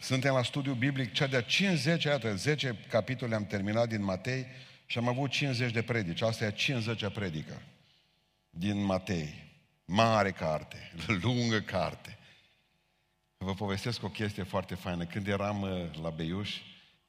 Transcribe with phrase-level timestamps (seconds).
[0.00, 4.46] Suntem la studiu biblic, cea de-a 50, iată, 10 capitole am terminat din Matei
[4.86, 6.22] și am avut 50 de predici.
[6.22, 7.62] Asta e a 50 predică
[8.50, 9.48] din Matei.
[9.84, 10.92] Mare carte,
[11.22, 12.18] lungă carte.
[13.36, 15.04] Vă povestesc o chestie foarte faină.
[15.04, 16.56] Când eram uh, la Beiuș,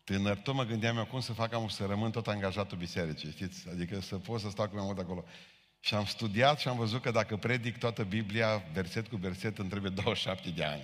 [0.04, 3.70] tânăr, tot mă gândeam eu cum să fac am să rămân tot angajatul bisericii, știți?
[3.70, 5.26] Adică să pot să stau cu mai mult acolo.
[5.80, 9.70] Și am studiat și am văzut că dacă predic toată Biblia, verset cu verset, îmi
[9.70, 10.84] trebuie 27 de ani.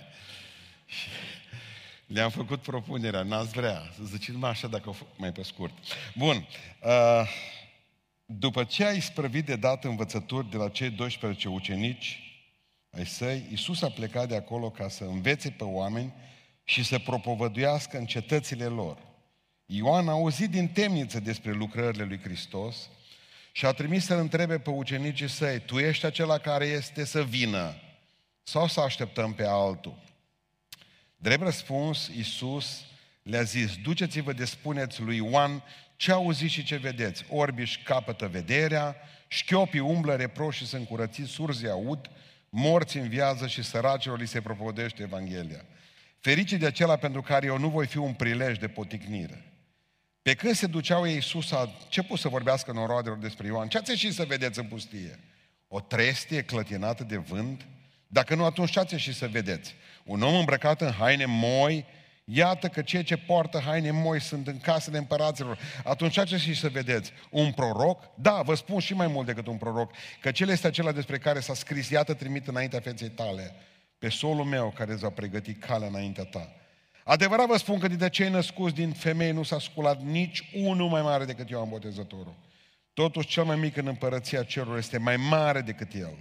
[0.86, 1.10] Și
[2.08, 3.92] le-am făcut propunerea, n-ați vrea.
[3.96, 5.74] Să ziceți numai așa dacă o mai pe scurt.
[6.16, 6.48] Bun.
[6.84, 7.30] Uh,
[8.26, 12.22] după ce ai sprăvit de dat învățături de la cei 12 ucenici
[12.90, 16.14] ai săi, Iisus a plecat de acolo ca să învețe pe oameni
[16.64, 18.98] și să propovăduiască în cetățile lor.
[19.66, 22.90] Ioan a auzit din temniță despre lucrările lui Hristos
[23.52, 27.76] și a trimis să-l întrebe pe ucenicii săi, tu ești acela care este să vină
[28.44, 29.98] sau să așteptăm pe altul?
[31.18, 32.86] Drept răspuns, Iisus
[33.24, 35.64] le-a zis, duceți-vă de spuneți lui Ioan
[35.96, 37.26] ce auziți și ce vedeți.
[37.30, 38.96] Orbiși capătă vederea,
[39.28, 42.10] șchiopii umblă reproși și sunt curățiți, surzi aud,
[42.50, 45.66] morți înviază și săracilor li se propovădește Evanghelia.
[46.20, 49.52] Fericii de acela pentru care eu nu voi fi un prilej de poticnire.
[50.22, 53.68] Pe când se duceau ei sus, a început să vorbească noroadelor despre Ioan.
[53.68, 55.20] Ce ați ieșit să vedeți în pustie?
[55.68, 57.66] O trestie clătinată de vânt?
[58.08, 59.76] Dacă nu, atunci ce ați ieșit să vedeți?
[60.04, 61.86] Un om îmbrăcat în haine moi?
[62.24, 65.60] Iată că cei ce poartă haine moi sunt în casele împăraților.
[65.84, 67.12] Atunci ce ați ieșit să vedeți?
[67.30, 68.04] Un proroc?
[68.16, 69.92] Da, vă spun și mai mult decât un proroc,
[70.22, 73.56] că cel este acela despre care s-a scris, iată trimit înaintea feței tale,
[74.00, 76.52] pe solul meu care îți va pregăti calea înaintea ta.
[77.04, 81.02] Adevărat vă spun că dintre cei născuți din femei nu s-a sculat nici unul mai
[81.02, 82.36] mare decât Ioan Botezătorul.
[82.94, 86.18] Totuși, cel mai mic în împărăția cerului este mai mare decât el.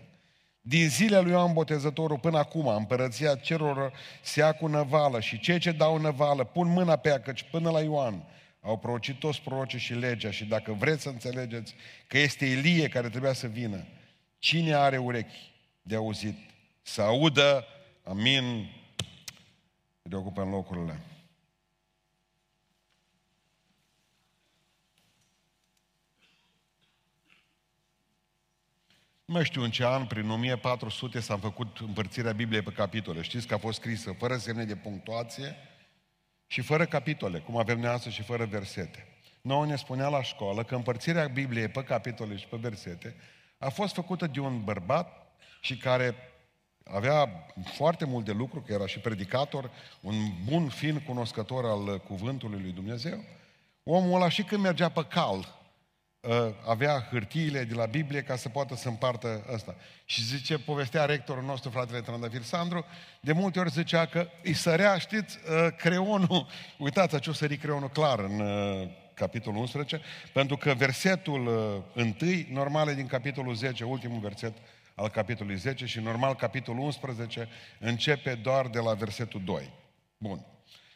[0.69, 5.59] Din zilele lui Ioan Botezătorul până acum, împărăția cerurilor se ia cu năvală și cei
[5.59, 8.25] ce dau năvală pun mâna pe ea, căci până la Ioan
[8.61, 11.75] au prorocit toți prorocii și legea și dacă vreți să înțelegeți
[12.07, 13.87] că este Ilie care trebuia să vină,
[14.39, 15.53] cine are urechi
[15.83, 16.37] de auzit,
[16.83, 17.65] să audă,
[18.05, 18.71] amin,
[20.03, 21.01] de ocupă în locurile.
[29.27, 33.23] Nu mai știu în ce an, prin 1400 s-a făcut împărțirea Bibliei pe capitole.
[33.23, 35.57] Știți că a fost scrisă fără semne de punctuație
[36.47, 39.07] și fără capitole, cum avem noi astăzi și fără versete.
[39.41, 43.17] Noi ne spunea la școală că împărțirea Bibliei pe capitole și pe versete
[43.59, 46.15] a fost făcută de un bărbat și care
[46.85, 49.71] avea foarte mult de lucru, că era și predicator,
[50.01, 53.25] un bun, fin cunoscător al cuvântului lui Dumnezeu.
[53.83, 55.56] Omul ăla și când mergea pe cal, ă,
[56.67, 59.75] avea hârtiile de la Biblie ca să poată să împartă ăsta.
[60.05, 62.85] Și zice, povestea rectorul nostru, fratele Trandafir Sandru,
[63.21, 66.47] de multe ori zicea că îi sărea, știți, ă, creionul,
[66.79, 70.01] uitați, ce o sări creionul clar în ă, capitolul 11,
[70.33, 71.49] pentru că versetul
[71.95, 74.57] întâi, normal e din capitolul 10, ultimul verset,
[74.97, 77.49] al capitolului 10 și normal capitolul 11
[77.79, 79.73] începe doar de la versetul 2.
[80.19, 80.47] Bun.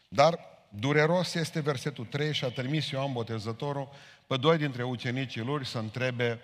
[0.08, 0.38] Dar
[0.68, 3.88] dureros este versetul 3 și a trimis Ioan Botezătorul
[4.30, 6.40] pe doi dintre ucenicii lor să întrebe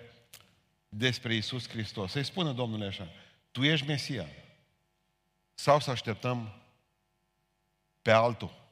[0.89, 2.11] despre Isus Hristos.
[2.11, 3.07] Să-i spună Domnule așa,
[3.51, 4.25] Tu ești Mesia
[5.53, 6.53] sau să așteptăm
[8.01, 8.69] pe altul?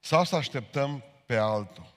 [0.00, 1.92] Sau să așteptăm pe altul?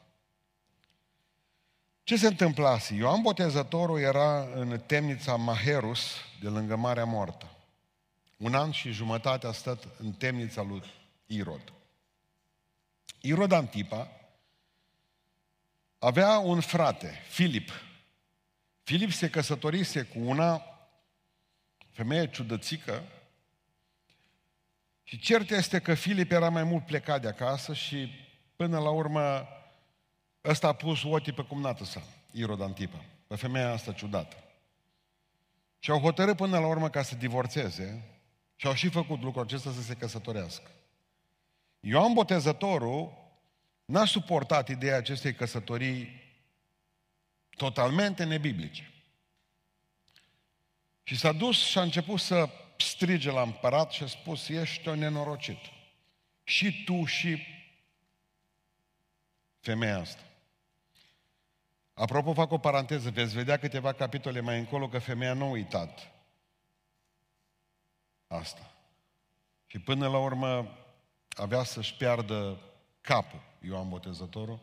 [2.03, 2.93] Ce se întâmplase?
[2.93, 7.49] Ioan Botezătorul era în temnița Maherus, de lângă Marea Moartă.
[8.37, 10.83] Un an și jumătate a stat în temnița lui
[11.25, 11.73] Irod.
[13.21, 14.24] Irod Antipa
[16.05, 17.69] avea un frate, Filip.
[18.83, 20.63] Filip se căsătorise cu una
[21.89, 23.03] femeie ciudățică
[25.03, 28.09] și cert este că Filip era mai mult plecat de acasă și
[28.55, 29.47] până la urmă
[30.43, 32.01] Ăsta a pus ochii pe cumnată sa,
[32.31, 34.35] Irod Antipa, pe femeia asta ciudată.
[35.79, 38.03] Și au hotărât până la urmă ca să divorțeze
[38.55, 40.71] și au și făcut lucrul acesta să se căsătorească.
[41.79, 43.24] Ioan Botezătorul
[43.85, 46.23] n-a suportat ideea acestei căsătorii
[47.49, 48.93] totalmente nebiblice.
[51.03, 54.95] Și s-a dus și a început să strige la împărat și a spus, ești o
[54.95, 55.59] nenorocit.
[56.43, 57.37] Și tu și
[59.59, 60.21] femeia asta.
[61.93, 66.11] Apropo, fac o paranteză, veți vedea câteva capitole mai încolo că femeia nu a uitat
[68.27, 68.71] asta.
[69.65, 70.77] Și până la urmă
[71.29, 72.61] avea să-și piardă
[73.01, 74.59] capul, Ioan Botezătorul,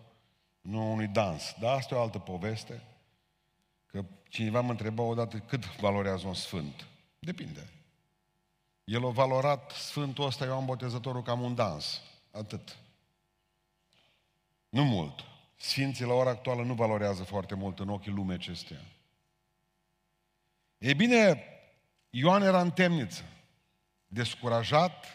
[0.61, 1.55] nu unui dans.
[1.61, 2.83] Dar asta e o altă poveste,
[3.87, 6.87] că cineva mă întreba odată cât valorează un sfânt.
[7.19, 7.69] Depinde.
[8.85, 12.01] El a valorat Sfântul ăsta Ioan Botezătorul cam un dans.
[12.31, 12.77] Atât.
[14.69, 15.25] Nu mult.
[15.57, 18.81] Sfinții la ora actuală nu valorează foarte mult în ochii lumii acestea.
[20.79, 21.45] Ei bine,
[22.11, 23.23] Ioan era în temniță,
[24.07, 25.07] descurajat,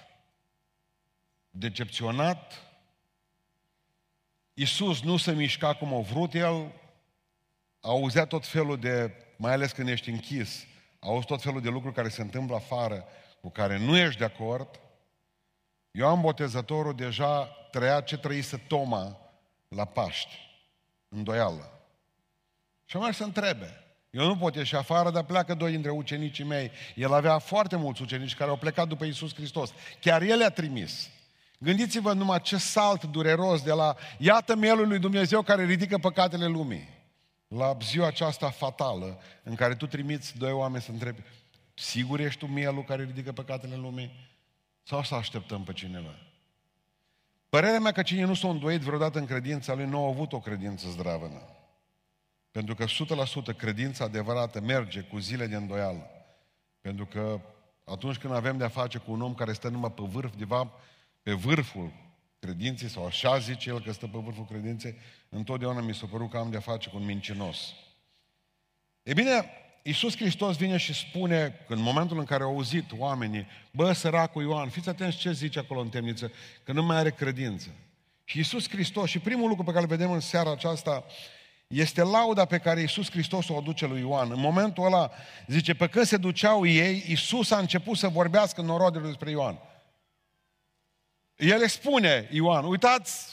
[1.50, 2.67] decepționat.
[4.60, 6.72] Iisus nu se mișca cum a vrut el,
[7.82, 10.66] auzea tot felul de, mai ales când ești închis,
[11.00, 13.06] auzi tot felul de lucruri care se întâmplă afară,
[13.42, 14.80] cu care nu ești de acord.
[15.92, 19.18] Ioan Botezătorul deja trăia ce trăise Toma
[19.68, 20.40] la Paști,
[21.10, 21.82] îndoială.
[22.86, 26.72] Și mai să întrebe, eu nu pot ieși afară, dar pleacă doi dintre ucenicii mei.
[26.96, 29.74] El avea foarte mulți ucenici care au plecat după Isus Hristos.
[30.00, 31.10] Chiar El le-a trimis.
[31.58, 36.96] Gândiți-vă numai ce salt dureros de la iată mielul lui Dumnezeu care ridică păcatele lumii.
[37.48, 41.22] La ziua aceasta fatală în care tu trimiți doi oameni să întrebi
[41.80, 44.12] sigur ești tu mielul care ridică păcatele lumii?
[44.84, 46.16] Sau să așteptăm pe cineva?
[47.50, 50.40] Părerea mea că cine nu s-a îndoit vreodată în credința lui nu a avut o
[50.40, 51.42] credință zdravănă.
[52.52, 52.86] Pentru că
[53.54, 56.10] 100% credința adevărată merge cu zile de îndoială.
[56.82, 57.40] Pentru că
[57.84, 60.80] atunci când avem de-a face cu un om care stă numai pe vârf, de fapt,
[61.28, 61.92] pe vârful
[62.40, 64.96] credinței, sau așa zice el că stă pe vârful credinței,
[65.30, 67.58] întotdeauna mi s-a părut că am de-a face cu un mincinos.
[69.04, 69.46] E bine,
[69.84, 74.70] Iisus Hristos vine și spune, în momentul în care au auzit oamenii, bă, săracul Ioan,
[74.70, 76.32] fiți atenți ce zice acolo în temniță,
[76.64, 77.70] că nu mai are credință.
[78.24, 81.06] Și Iisus Hristos, și primul lucru pe care îl vedem în seara aceasta,
[81.68, 84.32] este lauda pe care Iisus Hristos o aduce lui Ioan.
[84.32, 85.12] În momentul ăla,
[85.48, 89.60] zice, pe când se duceau ei, Iisus a început să vorbească în norodele despre Ioan.
[91.38, 93.26] El le spune, Ioan, uitați,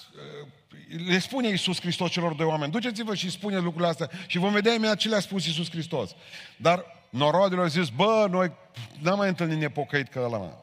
[1.07, 4.73] le spune Iisus Hristos celor doi oameni, duceți-vă și spune lucrurile astea și vom vedea
[4.73, 6.11] imediat ce le-a spus Iisus Hristos.
[6.57, 8.53] Dar norodele au zis, bă, noi
[9.01, 10.59] n-am mai întâlnit nepocăit ca ăla, mă.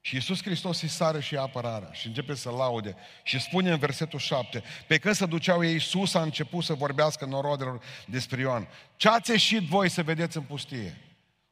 [0.00, 4.18] Și Iisus Hristos îi sare și apărarea și începe să laude și spune în versetul
[4.18, 8.68] 7, pe când se duceau ei, Iisus a început să vorbească norodelor despre Ioan.
[8.96, 10.98] Ce ați ieșit voi să vedeți în pustie?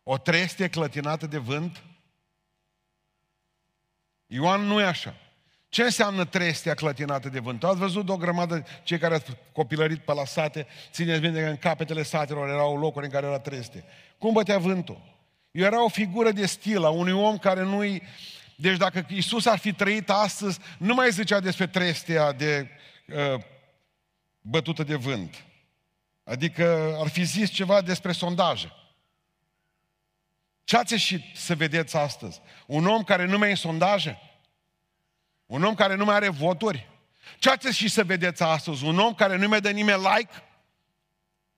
[0.03, 1.83] O trestie clătinată de vânt?
[4.27, 5.15] Ioan nu e așa.
[5.71, 7.65] Ce înseamnă trestia clătinată de vânt?
[7.65, 11.57] Ați văzut o grămadă, cei care ați copilărit pe la sate, țineți minte că în
[11.57, 13.85] capetele satelor erau locuri în care era trestie.
[14.19, 15.01] Cum bătea vântul?
[15.51, 18.03] Eu era o figură de stil a unui om care nu-i...
[18.57, 22.69] Deci dacă Isus ar fi trăit astăzi, nu mai zicea despre trestia de
[23.07, 23.41] uh,
[24.41, 25.45] bătută de vânt.
[26.25, 28.73] Adică ar fi zis ceva despre sondaje.
[30.65, 32.41] Ce ați ieșit să vedeți astăzi?
[32.67, 34.19] Un om care nu mai e în sondaje?
[35.51, 36.89] Un om care nu mai are voturi?
[37.39, 38.85] Ce ați și să vedeți astăzi?
[38.85, 40.33] Un om care nu mai dă nimeni like?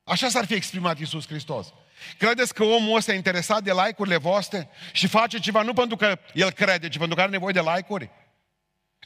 [0.04, 1.72] Așa s-ar fi exprimat Iisus Hristos.
[2.18, 6.18] Credeți că omul ăsta e interesat de like-urile voastre și face ceva nu pentru că
[6.34, 8.10] el crede, ci pentru că are nevoie de like-uri?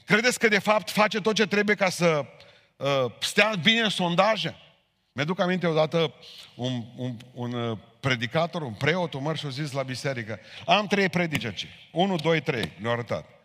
[0.05, 2.25] Credeți că de fapt face tot ce trebuie ca să
[2.77, 4.57] uh, stea bine în sondaje?
[5.13, 6.15] Mi-aduc aminte odată
[6.55, 11.09] un, un, un uh, predicator, un preot, un măr și-a zis la biserică, am trei
[11.09, 11.67] predici.
[11.93, 13.36] 1, 2, 3, ne-au arătat.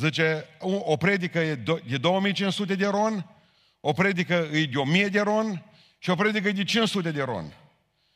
[0.00, 3.26] Zice, o predică e, de 2500 de ron,
[3.80, 5.64] o predică e de 1000 de ron
[5.98, 7.54] și o predică e de 500 de ron.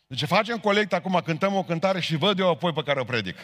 [0.07, 3.37] Deci facem colect acum, cântăm o cântare și văd eu apoi pe care o predic.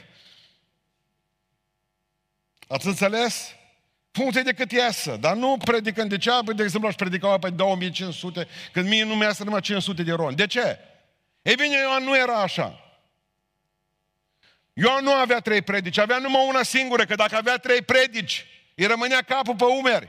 [2.69, 3.54] Ați înțeles?
[4.10, 8.49] Funcție de cât iasă, dar nu predicăm de ce, de exemplu, aș predica pe 2500,
[8.73, 10.35] când mie nu mi-a numai 500 de ron.
[10.35, 10.78] De ce?
[11.42, 12.89] Ei bine, Ioan nu era așa.
[14.80, 18.87] Ioan nu avea trei predici, avea numai una singură, că dacă avea trei predici, îi
[18.87, 20.08] rămânea capul pe umeri.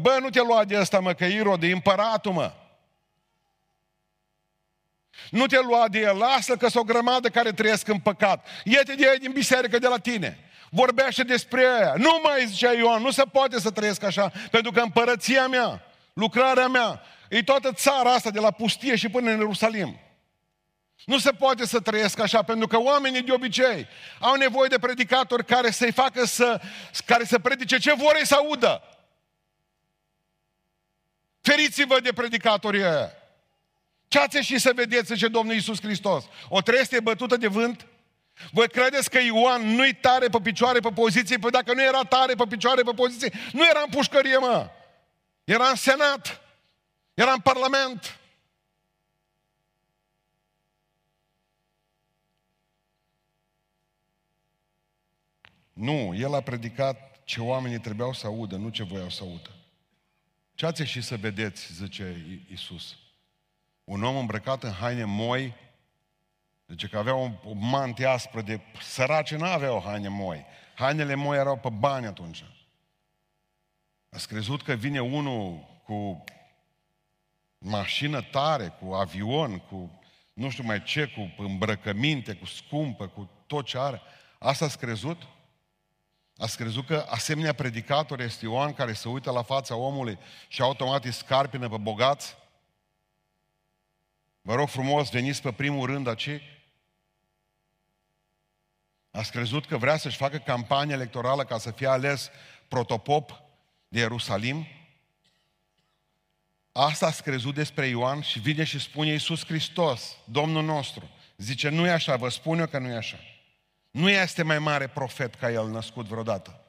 [0.00, 2.52] Bă, nu te lua de ăsta, mă, că Irod e împăratul, mă.
[5.30, 8.46] Nu te lua de el, lasă că sunt o grămadă care trăiesc în păcat.
[8.64, 10.38] Iete de ei din biserică de la tine.
[10.70, 11.94] Vorbește despre ea.
[11.96, 15.82] Nu mai zicea Ioan, nu se poate să trăiesc așa, pentru că împărăția mea,
[16.12, 20.00] lucrarea mea, e toată țara asta de la pustie și până în Ierusalim.
[21.04, 23.86] Nu se poate să trăiesc așa, pentru că oamenii de obicei
[24.18, 26.60] au nevoie de predicatori care să-i facă să,
[27.06, 28.82] care să predice ce vor ei să audă.
[31.40, 33.12] Feriți-vă de predicatorii ăia.
[34.08, 36.24] Ce ați și să vedeți, ce Domnul Iisus Hristos?
[36.48, 37.86] O trestie bătută de vânt?
[38.50, 41.38] Voi credeți că Ioan nu-i tare pe picioare, pe poziție?
[41.38, 44.70] Păi dacă nu era tare pe picioare, pe poziție, nu era în pușcărie, mă.
[45.44, 46.40] Era în senat.
[47.14, 48.18] Era în parlament.
[55.72, 59.50] Nu, el a predicat ce oamenii trebuiau să audă, nu ce voiau să audă.
[60.54, 62.96] Ce ați și să vedeți, zice Iisus.
[63.84, 65.54] Un om îmbrăcat în haine moi,
[66.72, 68.60] Zice că avea o, o mantie aspră de...
[68.80, 70.44] Săraci nu aveau haine moi.
[70.74, 72.44] Hainele moi erau pe bani atunci.
[74.10, 76.24] Ați crezut că vine unul cu
[77.58, 80.00] mașină tare, cu avion, cu
[80.32, 84.00] nu știu mai ce, cu îmbrăcăminte, cu scumpă, cu tot ce are.
[84.38, 85.22] Asta ați crezut?
[86.42, 90.18] Ați crezut că asemenea predicator este Ioan care se uită la fața omului
[90.48, 92.36] și automat îi scarpină pe bogați?
[94.40, 96.42] Vă rog frumos, veniți pe primul rând aici.
[99.10, 102.30] Ați crezut că vrea să-și facă campanie electorală ca să fie ales
[102.68, 103.42] protopop
[103.88, 104.66] de Ierusalim?
[106.72, 111.10] Asta ați crezut despre Ioan și vine și spune Iisus Hristos, Domnul nostru.
[111.36, 113.18] Zice, nu e așa, vă spun eu că nu e așa.
[113.92, 116.60] Nu este mai mare profet ca el născut vreodată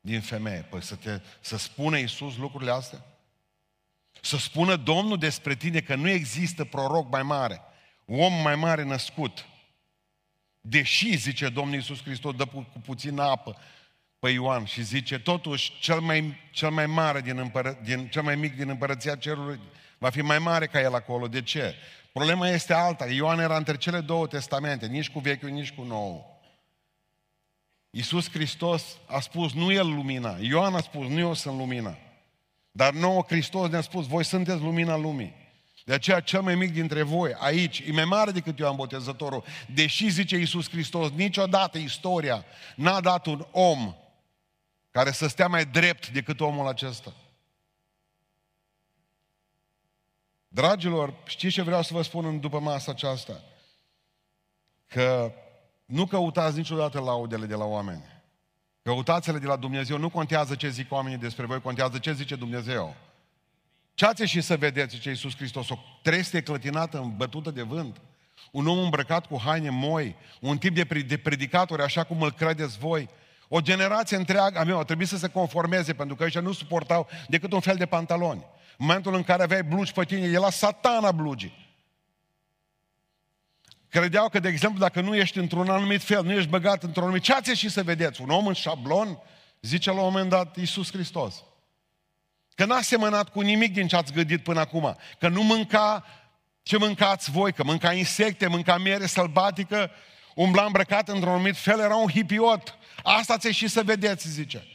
[0.00, 0.66] din femeie.
[0.70, 3.04] Păi să, te, să spună Iisus lucrurile astea?
[4.20, 7.60] Să spună Domnul despre tine că nu există proroc mai mare,
[8.04, 9.46] om mai mare născut.
[10.60, 13.56] Deși, zice Domnul Iisus Hristos, dă cu puțină apă
[14.18, 18.36] pe Ioan și zice, totuși, cel mai, cel mai mare din, împără, din, cel mai
[18.36, 19.60] mic din împărăția cerului
[19.98, 21.28] va fi mai mare ca el acolo.
[21.28, 21.74] De ce?
[22.12, 23.06] Problema este alta.
[23.06, 26.31] Ioan era între cele două testamente, nici cu vechiul, nici cu nou.
[27.94, 30.36] Iisus Hristos a spus, nu El lumina.
[30.40, 31.98] Ioan a spus, nu eu sunt lumina.
[32.70, 35.34] Dar nouă Hristos ne-a spus, voi sunteți lumina lumii.
[35.84, 39.44] De aceea cel mai mic dintre voi, aici, e mai mare decât Ioan Botezătorul.
[39.74, 42.44] Deși, zice Iisus Hristos, niciodată istoria
[42.76, 43.94] n-a dat un om
[44.90, 47.12] care să stea mai drept decât omul acesta.
[50.48, 53.42] Dragilor, știți ce vreau să vă spun în după masa aceasta?
[54.86, 55.32] Că
[55.92, 58.02] nu căutați niciodată laudele de la oameni.
[58.82, 59.98] Căutați-le de la Dumnezeu.
[59.98, 62.94] Nu contează ce zic oamenii despre voi, contează ce zice Dumnezeu.
[63.94, 68.00] Ce ați și să vedeți, ce Iisus Hristos, o trestie clătinată, bătută de vânt,
[68.50, 70.74] un om îmbrăcat cu haine moi, un tip
[71.08, 73.08] de predicatori, așa cum îl credeți voi,
[73.48, 77.08] o generație întreagă a mea a trebuit să se conformeze, pentru că ăștia nu suportau
[77.28, 78.44] decât un fel de pantaloni.
[78.78, 81.52] În momentul în care aveai blugi pe tine, la satana blugi.
[83.92, 87.22] Credeau că, de exemplu, dacă nu ești într-un anumit fel, nu ești băgat într-un anumit...
[87.22, 88.20] Ce ați și să vedeți?
[88.20, 89.18] Un om în șablon?
[89.60, 91.42] Zice la un moment dat Iisus Hristos.
[92.54, 94.96] Că n-a semănat cu nimic din ce ați gândit până acum.
[95.18, 96.04] Că nu mânca
[96.62, 99.90] ce mâncați voi, că mânca insecte, mânca miere sălbatică,
[100.34, 102.78] umbla îmbrăcat într-un anumit fel, era un hipiot.
[103.02, 104.66] Asta ți și să vedeți, zice.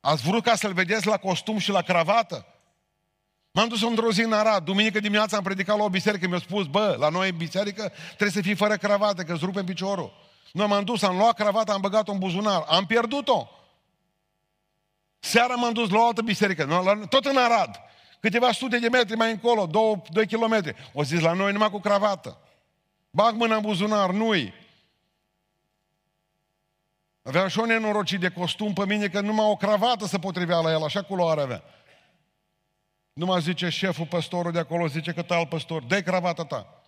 [0.00, 2.46] Ați vrut ca să-l vedeți la costum și la cravată?
[3.52, 6.66] M-am dus într-o zi în Arad, duminică dimineața am predicat la o biserică, mi-a spus,
[6.66, 10.12] bă, la noi în biserică trebuie să fii fără cravată, că îți rupe piciorul.
[10.52, 13.48] Noi m-am dus, am luat cravata, am băgat-o în buzunar, am pierdut-o.
[15.18, 17.80] Seara m-am dus la o altă biserică, tot în Arad,
[18.20, 20.74] câteva sute de metri mai încolo, două, doi kilometri.
[20.92, 22.38] O zis, la noi numai cu cravată.
[23.10, 24.54] Bag mâna în buzunar, nu-i.
[27.22, 30.70] Avea și o nenorocit de costum pe mine că numai o cravată se potrivea la
[30.70, 31.62] el, așa culoare avea.
[33.20, 36.82] Nu mă zice șeful păstorul de acolo, zice că tal păstor, dă cravata ta.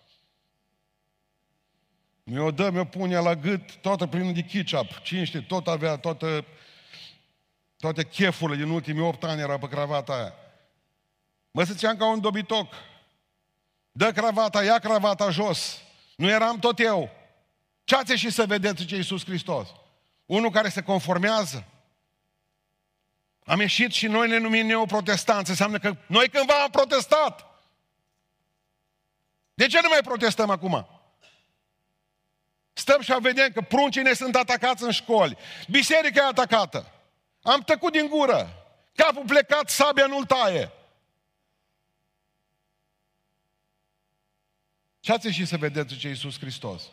[2.23, 6.45] Mi-o dă, mi-o pune la gât, toată plină de ketchup, cinște, tot avea, toată,
[7.77, 10.33] toate chefurile din ultimii opt ani era pe cravata aia.
[11.51, 12.73] Mă ziceam ca un dobitoc.
[13.91, 15.81] Dă cravata, ia cravata jos.
[16.15, 17.09] Nu eram tot eu.
[17.83, 19.67] Ce ați și să vedeți ce Iisus Hristos?
[20.25, 21.67] Unul care se conformează.
[23.45, 25.49] Am ieșit și noi ne numim neoprotestanți.
[25.49, 27.47] Înseamnă că noi cândva am protestat.
[29.53, 30.87] De ce nu mai protestăm acum?
[32.73, 35.37] Stăm și vedem că pruncii ne sunt atacați în școli.
[35.69, 36.91] Biserica e atacată.
[37.41, 38.65] Am tăcut din gură.
[38.95, 40.71] Capul plecat, sabia nu-l taie.
[44.99, 46.83] Ce ați ieșit să vedeți ce Iisus Hristos?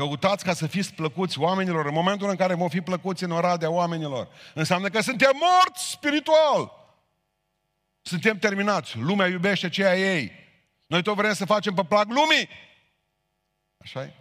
[0.00, 1.86] Căutați ca să fiți plăcuți oamenilor.
[1.86, 6.72] În momentul în care vom fi plăcuți în oradea oamenilor, înseamnă că suntem morți spiritual.
[8.02, 8.96] Suntem terminați.
[8.98, 10.32] Lumea iubește ceea ei.
[10.86, 12.48] Noi tot vrem să facem pe plac lumii.
[13.78, 14.14] așa e?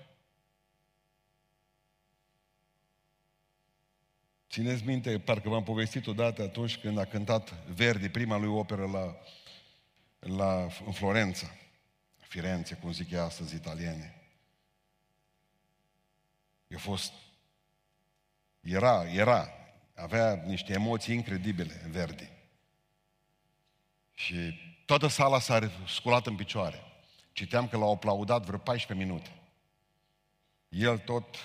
[4.49, 9.15] Țineți minte, parcă v-am povestit odată atunci când a cântat Verdi, prima lui operă la,
[10.35, 11.55] la, în Florența,
[12.17, 14.18] Firenze, cum zic ea astăzi, italiene.
[16.75, 17.13] A fost,
[18.61, 19.49] era, era,
[19.95, 22.29] avea niște emoții incredibile în Verdi.
[24.13, 26.83] Și toată sala s-a sculat în picioare.
[27.31, 29.29] Citeam că l-au aplaudat vreo 14 minute.
[30.69, 31.35] El tot...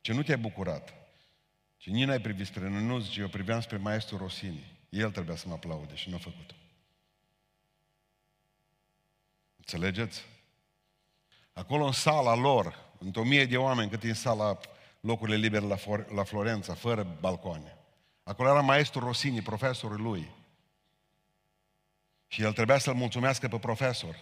[0.00, 0.94] Ce nu te-ai bucurat?
[1.76, 4.78] Ce nici n-ai privit spre noi, nu zice, eu priveam spre maestru Rosini.
[4.88, 6.54] El trebuia să mă aplaude și nu a făcut-o.
[9.56, 10.24] Înțelegeți?
[11.52, 14.58] Acolo în sala lor, într-o mie de oameni cât în sala
[15.00, 17.76] locurile libere la, For- la Florența, fără balcoane.
[18.22, 20.30] Acolo era maestru Rosini, profesorul lui.
[22.26, 24.16] Și el trebuia să-l mulțumească pe profesor.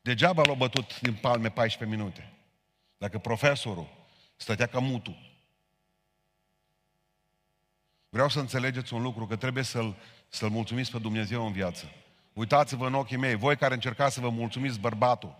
[0.00, 2.32] Degeaba l-a bătut din palme 14 minute.
[2.98, 3.88] Dacă profesorul
[4.36, 5.32] stătea ca mutul.
[8.08, 9.96] Vreau să înțelegeți un lucru, că trebuie să-l,
[10.28, 11.92] să-l mulțumiți pe Dumnezeu în viață.
[12.34, 15.36] Uitați-vă în ochii mei, voi care încercați să vă mulțumiți bărbatul,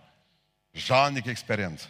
[0.71, 1.89] jalnic experiență.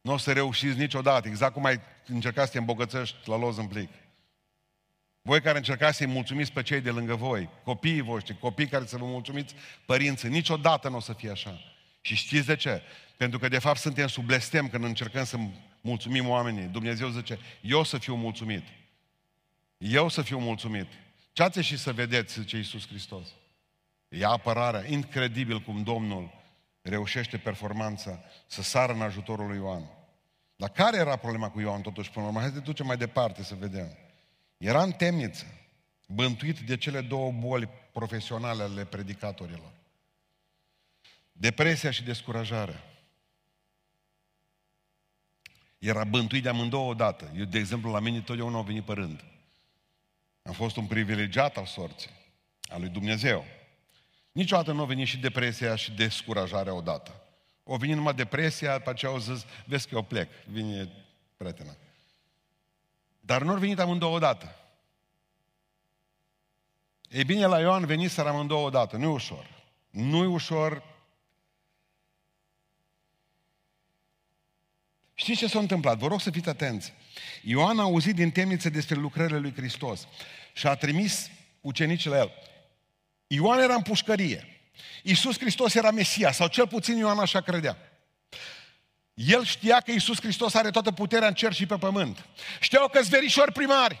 [0.00, 3.66] Nu o să reușiți niciodată, exact cum ai încercat să te îmbogățești la loz în
[3.66, 3.90] plic.
[5.22, 8.96] Voi care încercați să-i mulțumiți pe cei de lângă voi, copiii voștri, copii care să
[8.96, 9.54] vă mulțumiți
[9.86, 11.60] părinții, niciodată nu o să fie așa.
[12.00, 12.82] Și știți de ce?
[13.16, 15.36] Pentru că de fapt suntem sub blestem când încercăm să
[15.80, 16.66] mulțumim oamenii.
[16.66, 18.64] Dumnezeu zice, eu să fiu mulțumit.
[19.76, 20.86] Eu să fiu mulțumit.
[21.32, 23.26] Ce ați și să vedeți, zice Iisus Hristos.
[24.12, 26.30] E apărarea, incredibil cum Domnul
[26.82, 29.90] reușește performanța să sară în ajutorul lui Ioan.
[30.56, 32.40] Dar care era problema cu Ioan totuși până la urmă?
[32.40, 33.96] Haideți să ducem mai departe să vedem.
[34.56, 35.46] Era în temniță,
[36.06, 39.72] bântuit de cele două boli profesionale ale predicatorilor.
[41.32, 42.82] Depresia și descurajarea.
[45.78, 47.32] Era bântuit de amândouă odată.
[47.36, 49.24] Eu, de exemplu, la mine totdeauna au venit pe rând.
[50.42, 52.10] Am fost un privilegiat al sorții,
[52.68, 53.44] al lui Dumnezeu.
[54.32, 57.22] Niciodată nu a venit și depresia și descurajarea odată.
[57.64, 60.88] O venit numai depresia, după aceea au zis, vezi că eu plec, vine
[61.36, 61.76] prietena.
[63.20, 64.56] Dar nu au venit amândouă odată.
[67.08, 68.96] Ei bine, la Ioan venit să amândouă odată.
[68.96, 69.64] Nu e ușor.
[69.90, 70.82] Nu e ușor.
[75.14, 75.98] Știți ce s-a întâmplat?
[75.98, 76.92] Vă rog să fiți atenți.
[77.42, 80.08] Ioan a auzit din temniță despre lucrările lui Hristos
[80.52, 82.32] și a trimis ucenicii la el.
[83.34, 84.60] Ioan era în pușcărie.
[85.02, 87.76] Iisus Hristos era Mesia, sau cel puțin Ioan așa credea.
[89.14, 92.26] El știa că Iisus Hristos are toată puterea în cer și pe pământ.
[92.60, 94.00] Știau că verișori primari.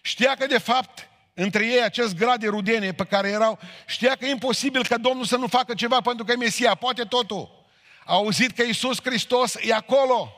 [0.00, 4.24] Știa că de fapt între ei acest grad de rudenie pe care erau, știa că
[4.24, 7.66] e imposibil ca Domnul să nu facă ceva pentru că e Mesia, poate totul.
[8.04, 10.32] A auzit că Iisus Hristos e acolo.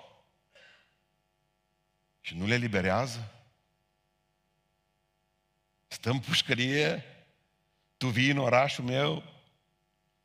[2.20, 3.39] Și nu le liberează?
[5.92, 7.04] Stăm pușcărie,
[7.96, 9.22] tu vii în orașul meu,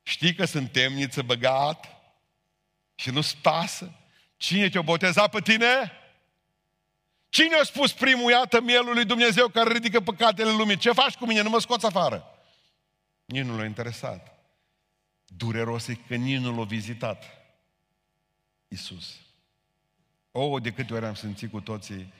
[0.02, 1.86] știi că sunt temniță băgat
[2.94, 3.92] și nu-ți pasă.
[4.36, 5.92] Cine te-a botezat pe tine?
[7.28, 10.76] Cine a spus primul, iată mielul lui Dumnezeu care ridică păcatele lumii?
[10.76, 11.42] Ce faci cu mine?
[11.42, 12.24] Nu mă scoți afară.
[13.24, 14.38] Nici nu l-a interesat.
[15.26, 17.24] Dureros e că nici nu l-a vizitat.
[18.68, 19.16] Isus.
[20.30, 22.12] O, de câte ori am simțit cu toții,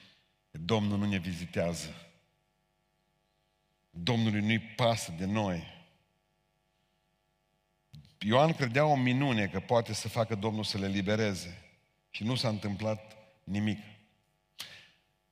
[0.51, 2.06] Domnul nu ne vizitează.
[4.03, 5.75] Domnului nu-i pasă de noi.
[8.19, 11.61] Ioan credea o minune că poate să facă Domnul să le libereze.
[12.09, 13.79] Și nu s-a întâmplat nimic.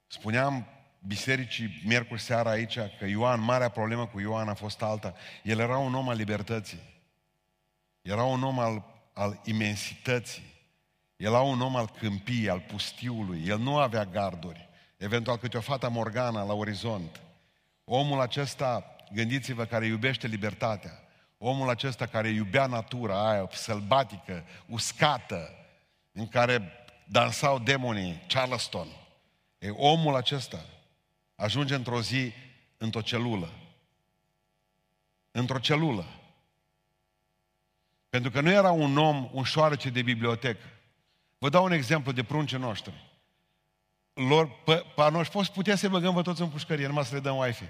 [0.08, 0.68] Spuneam
[1.08, 5.14] bisericii miercuri seara aici că Ioan, marea problemă cu Ioan a fost alta.
[5.44, 6.80] El era un om al libertății.
[8.02, 10.54] Era un om al, al imensității.
[11.16, 13.44] Era un om al câmpiei, al pustiului.
[13.46, 14.70] El nu avea garduri.
[14.98, 17.22] Eventual câte o fată morgana la orizont.
[17.86, 21.04] Omul acesta, gândiți-vă, care iubește libertatea.
[21.38, 25.50] Omul acesta care iubea natura aia sălbatică, uscată,
[26.12, 26.72] în care
[27.08, 28.88] dansau demonii, Charleston.
[29.58, 30.66] E, omul acesta
[31.36, 32.32] ajunge într-o zi
[32.78, 33.50] într-o celulă.
[35.32, 36.06] Într-o celulă.
[38.10, 40.66] Pentru că nu era un om, un șoarece de bibliotecă.
[41.38, 43.05] Vă dau un exemplu de pruncii noștri.
[44.16, 47.20] Lor, pe, pe noi poți putea să băgăm vă toți în pușcărie, numai să le
[47.20, 47.66] dăm Wi-Fi.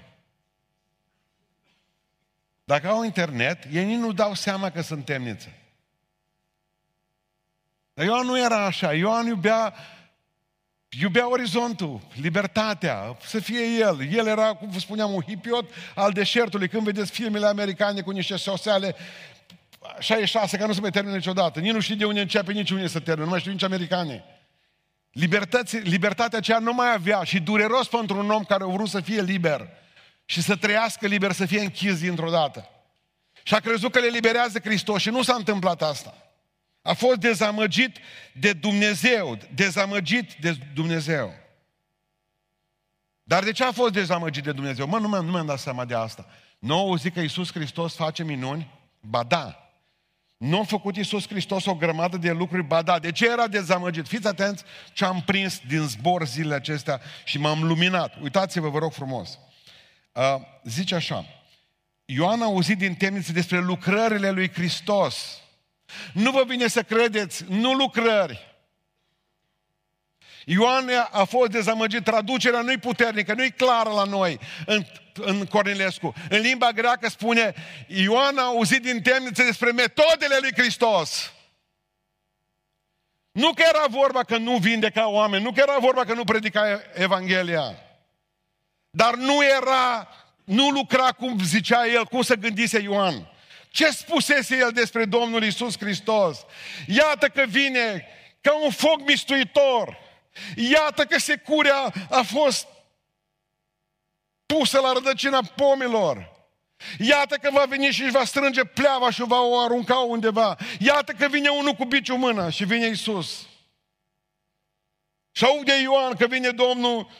[2.64, 5.48] Dacă au internet, ei nici nu dau seama că sunt temniță.
[7.94, 8.92] Dar Ioan nu era așa.
[8.92, 9.74] Ioan iubea,
[11.00, 14.12] iubea orizontul, libertatea, să fie el.
[14.12, 16.68] El era, cum vă spuneam, un hipiot al deșertului.
[16.68, 18.96] Când vedeți filmele americane cu niște soseale
[19.98, 21.60] 66, că nu se mai termină niciodată.
[21.60, 23.24] Nici nu știu de unde începe, nici unde se termină.
[23.24, 24.24] Nu mai știu nici americane.
[25.82, 29.20] Libertatea aceea nu mai avea și dureros pentru un om care a vrut să fie
[29.20, 29.68] liber
[30.24, 32.68] și să trăiască liber, să fie închis dintr-o dată.
[33.42, 36.14] Și a crezut că le liberează Hristos și nu s-a întâmplat asta.
[36.82, 37.96] A fost dezamăgit
[38.32, 41.34] de Dumnezeu, dezamăgit de Dumnezeu.
[43.22, 44.86] Dar de ce a fost dezamăgit de Dumnezeu?
[44.86, 46.26] Mă, nu mi-am, nu mi-am dat seama de asta.
[46.58, 48.70] Nu au zis că Iisus Hristos face minuni?
[49.00, 49.65] Ba da.
[50.36, 52.62] Nu a făcut Iisus Hristos o grămadă de lucruri?
[52.62, 52.98] Ba da.
[52.98, 54.06] De ce era dezamăgit?
[54.06, 58.14] Fiți atenți ce am prins din zbor zilele acestea și m-am luminat.
[58.22, 59.38] Uitați-vă, vă rog frumos.
[60.12, 60.22] Uh,
[60.64, 61.24] zice așa,
[62.04, 65.40] Ioan a auzit din temniță despre lucrările lui Hristos.
[66.12, 68.56] Nu vă vine să credeți, nu lucrări.
[70.44, 76.14] Ioan a fost dezamăgit, traducerea nu-i puternică, nu-i clară la noi în, în Cornilescu.
[76.28, 77.54] În limba greacă spune,
[77.86, 81.32] Ioan a auzit din temniță despre metodele lui Hristos.
[83.32, 86.80] Nu că era vorba că nu vindeca oameni, nu că era vorba că nu predica
[86.94, 87.74] Evanghelia,
[88.90, 90.08] dar nu era,
[90.44, 93.30] nu lucra cum zicea el, cum să gândise Ioan.
[93.68, 96.38] Ce spusese el despre Domnul Isus Hristos?
[96.86, 98.08] Iată că vine
[98.40, 99.98] ca un foc mistuitor.
[100.56, 102.66] Iată că securea a fost
[104.46, 106.34] pusă la rădăcina pomilor.
[106.98, 110.56] Iată că va veni și își va strânge pleava și va o arunca undeva.
[110.78, 113.46] Iată că vine unul cu biciu mână și vine Isus.
[115.32, 117.10] Și aude Ioan că vine Domnul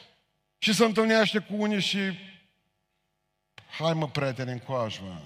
[0.57, 1.99] și se întâlnește cu unii și
[3.77, 5.21] hai mă, prieteni, în coajmă.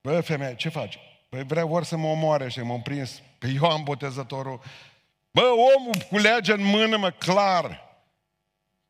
[0.00, 0.98] Bă, femeie, ce faci?
[1.28, 4.60] Păi vreau ori să mă omoare și m-am prins pe Ioan Botezătorul.
[5.30, 5.42] Bă,
[5.76, 7.93] omul cu lege în mână, mă, clar.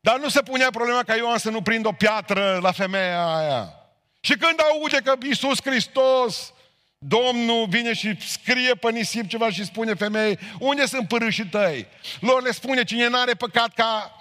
[0.05, 3.73] Dar nu se punea problema ca Ioan să nu prindă o piatră la femeia aia.
[4.19, 6.53] Și când aude că Iisus Hristos,
[6.97, 11.87] Domnul vine și scrie pe nisip ceva și spune femeii, unde sunt părâșii tăi?
[12.19, 14.15] Lor le spune, cine n-are păcat ca,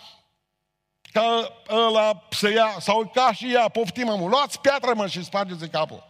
[1.13, 5.69] ca ăla să ia, sau ca și ea, poftim amul, luați piatră mă și spargeți
[5.69, 6.07] capul.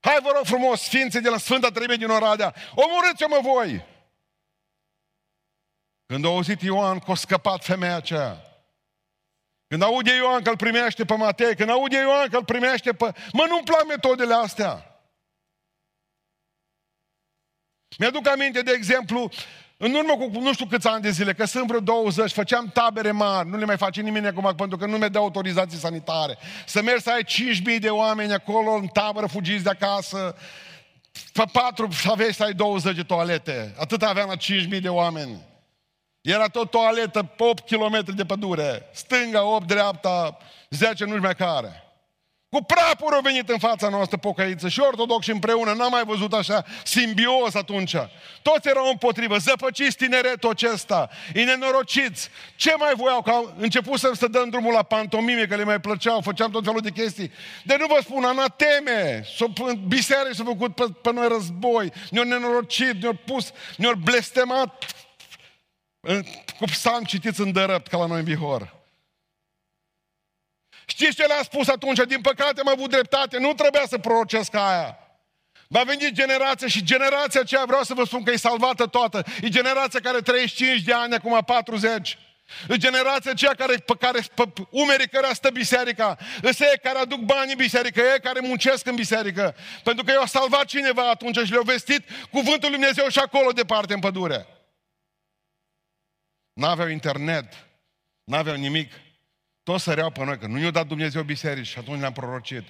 [0.00, 3.96] Hai vă rog frumos, sfințe de la Sfânta Treime din Oradea, omorâți-o mă voi!
[6.12, 8.42] Când a auzit Ioan că a scăpat femeia aceea,
[9.66, 13.04] când aude Ioan că îl primește pe Matei, când aude Ioan că îl primește pe...
[13.32, 15.02] Mă, nu-mi plac metodele astea.
[17.98, 19.30] Mi-aduc aminte, de exemplu,
[19.76, 23.10] în urmă cu nu știu câți ani de zile, că sunt vreo 20, făceam tabere
[23.10, 26.38] mari, nu le mai face nimeni acum pentru că nu mi dă autorizații sanitare.
[26.66, 27.24] Să mergi să ai
[27.74, 30.36] 5.000 de oameni acolo în tabără, fugiți de acasă,
[31.32, 33.74] pe patru să aveți să ai 20 de toalete.
[33.78, 35.46] Atât aveam la 5.000 de oameni.
[36.20, 38.88] Era tot toaletă 8 km de pădure.
[38.92, 40.38] Stânga, 8, dreapta,
[40.70, 41.82] 10 nu mai care.
[42.50, 46.64] Cu prapuri au venit în fața noastră pocăiță și ortodoxi împreună, n-am mai văzut așa
[46.84, 47.94] simbios atunci.
[48.42, 52.28] Toți erau împotrivă, zăpăciți tineretul acesta, e nenorociți.
[52.56, 53.22] Ce mai voiau?
[53.22, 56.64] Că au început să, să dăm drumul la pantomime, că le mai plăceau, făceam tot
[56.64, 57.32] felul de chestii.
[57.64, 59.24] De nu vă spun, anateme,
[59.86, 64.84] biserici s-au făcut pe, pe noi război, ne-au nenorocit, ne-au pus, ne-au blestemat
[66.58, 68.76] cu psalm citiți în dărăpt, ca la noi în Bihor.
[70.86, 71.98] Știți ce le-a spus atunci?
[72.06, 74.98] Din păcate am avut dreptate, nu trebuia să prorocesc aia.
[75.68, 79.24] Va veni generația și generația aceea, vreau să vă spun că e salvată toată.
[79.42, 82.18] E generația care 35 de ani, acum 40.
[82.68, 86.16] E generația aceea care, pe care, pe umerii care stă biserica.
[86.42, 89.54] Îs ei care aduc bani în biserică, ei care muncesc în biserică.
[89.82, 93.92] Pentru că i-au salvat cineva atunci și le-au vestit cuvântul Lui Dumnezeu și acolo departe
[93.92, 94.46] în pădure.
[96.58, 97.68] N-aveau internet,
[98.24, 98.92] n-aveau nimic.
[99.62, 102.64] Toți săreau pe noi, că nu ne-a dat Dumnezeu biserici și atunci le-am prorocit.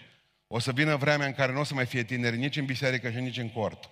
[0.46, 3.11] O să vină vremea în care nu o să mai fie tineri nici în biserică
[3.11, 3.90] și nici în cort.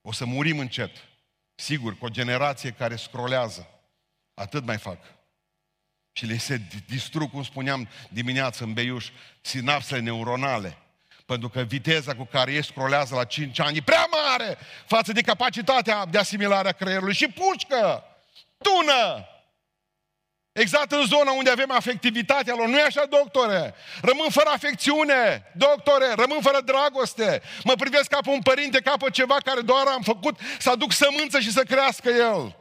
[0.00, 0.90] O să murim încet.
[1.54, 3.68] Sigur, cu o generație care scrolează.
[4.34, 5.04] Atât mai fac.
[6.12, 10.76] Și le se distrug, cum spuneam dimineață în Beiuș, sinapsele neuronale.
[11.28, 15.20] Pentru că viteza cu care ei scrolează la 5 ani e prea mare față de
[15.20, 17.14] capacitatea de asimilare a creierului.
[17.14, 18.04] Și pușcă,
[18.58, 19.28] tună,
[20.52, 22.66] Exact în zona unde avem afectivitatea lor.
[22.66, 23.74] Nu e așa, doctore?
[24.02, 27.42] Rămân fără afecțiune, doctore, rămân fără dragoste.
[27.64, 30.92] Mă privesc ca pe un părinte, ca pe ceva care doar am făcut să aduc
[30.92, 32.56] sămânță și să crească el.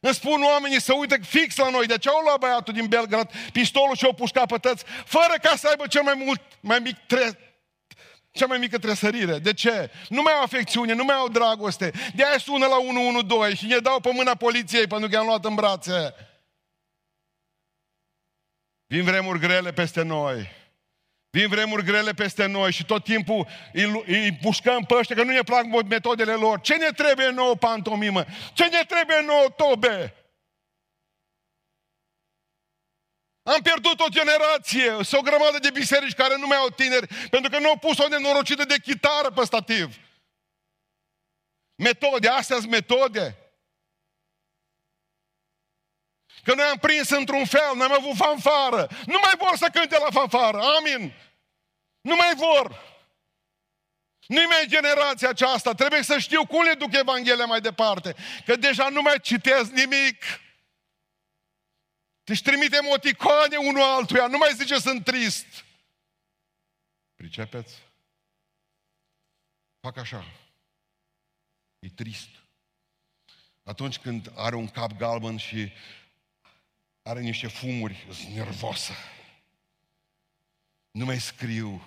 [0.00, 1.86] Îmi spun oamenii să uite fix la noi.
[1.86, 5.56] De ce au luat băiatul din Belgrad pistolul și o pușcat pe tăți, fără ca
[5.56, 7.47] să aibă cel mai mult, mai mic tre-
[8.30, 9.38] cea mai mică tresărire.
[9.38, 9.90] De ce?
[10.08, 11.92] Nu mai au afecțiune, nu mai au dragoste.
[12.14, 15.44] De aia sună la 112 și ne dau pe mâna poliției pentru că i-am luat
[15.44, 16.14] în brațe.
[18.86, 20.56] Vin vremuri grele peste noi.
[21.30, 25.32] Vin vremuri grele peste noi și tot timpul îi, îi pușcăm pe ăștia că nu
[25.32, 26.60] ne plac metodele lor.
[26.60, 28.24] Ce ne trebuie nouă pantomimă?
[28.52, 30.14] Ce ne trebuie nouă tobe?
[33.54, 37.50] Am pierdut o generație, sunt o grămadă de biserici care nu mai au tineri, pentru
[37.50, 39.96] că nu au pus o nenorocită de chitară pe stativ.
[41.74, 43.36] Metode, astea sunt metode.
[46.42, 48.88] Că noi am prins într-un fel, noi am avut fanfară.
[49.06, 51.12] Nu mai vor să cânte la fanfară, amin.
[52.00, 52.86] Nu mai vor.
[54.26, 55.74] Nu-i mai generația aceasta.
[55.74, 58.14] Trebuie să știu cum le duc Evanghelia mai departe.
[58.46, 60.24] Că deja nu mai citesc nimic.
[62.28, 65.64] Deci trimite emoticoane unul altuia, nu mai zice sunt trist.
[67.14, 67.74] Pricepeți?
[69.80, 70.24] Fac așa.
[71.78, 72.28] E trist.
[73.62, 75.72] Atunci când are un cap galben și
[77.02, 78.92] are niște fumuri, sunt nervosă.
[80.90, 81.82] Nu mai scriu.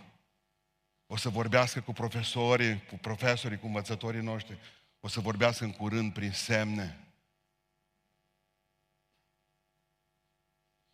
[1.08, 4.58] O să vorbească cu profesorii, cu profesorii, cu învățătorii noștri.
[5.00, 7.01] O să vorbească în curând prin semne.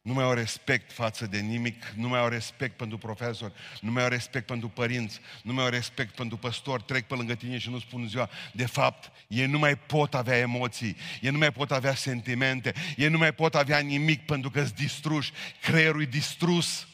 [0.07, 4.03] Nu mai au respect față de nimic, nu mai au respect pentru profesori, nu mai
[4.03, 7.69] au respect pentru părinți, nu mai au respect pentru păstori, trec pe lângă tine și
[7.69, 8.29] nu spun ziua.
[8.53, 13.07] De fapt, ei nu mai pot avea emoții, ei nu mai pot avea sentimente, ei
[13.07, 16.87] nu mai pot avea nimic pentru că sunt distruși, creierul e distrus,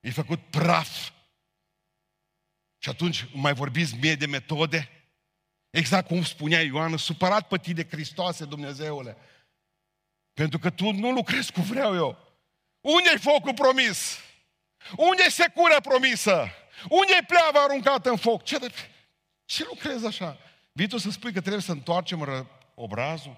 [0.00, 1.10] e făcut praf.
[2.78, 4.88] Și atunci mai vorbiți mie de metode?
[5.70, 9.16] Exact cum spunea Ioan, supărat pe tine, Hristoase, Dumnezeule.
[10.38, 12.18] Pentru că tu nu lucrezi cu vreau eu.
[12.80, 14.18] Unde-i focul promis?
[14.96, 16.46] Unde-i secura promisă?
[16.88, 18.42] Unde-i pleava aruncată în foc?
[18.42, 18.72] Ce, de...
[19.44, 20.38] ce lucrezi așa?
[20.72, 22.46] Vii tu să spui că trebuie să întoarcem ră...
[22.74, 23.36] obrazul?